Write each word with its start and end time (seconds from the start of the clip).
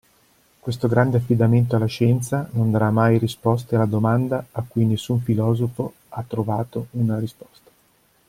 Questo 0.59 0.87
grande 0.87 1.17
affidamento 1.17 1.75
alla 1.75 1.85
scienza 1.85 2.49
non 2.53 2.71
darà 2.71 2.89
mai 2.89 3.19
risposte 3.19 3.75
alla 3.75 3.85
domanda 3.85 4.47
a 4.53 4.63
cui 4.67 4.87
nessun 4.87 5.21
filosofo 5.21 5.93
a 6.09 6.23
trovato 6.27 6.87
una 6.93 7.19
risposta. 7.19 7.69